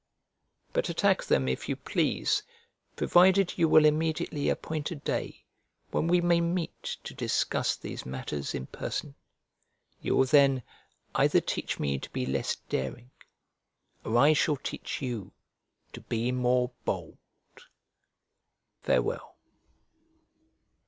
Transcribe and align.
But 0.73 0.89
attack 0.89 1.23
them 1.25 1.47
if 1.47 1.69
you 1.69 1.75
please 1.75 2.41
provided 2.95 3.53
you 3.59 3.69
will 3.69 3.85
immediately 3.85 4.49
appoint 4.49 4.89
a 4.89 4.95
day 4.95 5.45
when 5.91 6.07
we 6.07 6.19
may 6.21 6.41
meet 6.41 6.97
to 7.03 7.13
discuss 7.13 7.75
these 7.75 8.03
matters 8.03 8.55
in 8.55 8.65
person: 8.65 9.13
you 10.01 10.15
will 10.15 10.25
then 10.25 10.63
either 11.13 11.39
teach 11.39 11.79
me 11.79 11.99
to 11.99 12.09
be 12.09 12.25
less 12.25 12.55
daring 12.67 13.11
or 14.03 14.17
I 14.17 14.33
shall 14.33 14.57
teach 14.57 15.03
you 15.03 15.33
to 15.93 16.01
be 16.01 16.31
more 16.31 16.71
bold. 16.83 17.19
Farewell. 18.81 19.37